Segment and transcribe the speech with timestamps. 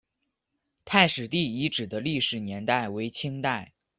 [0.83, 3.71] 太史第遗址的历史年代为清代。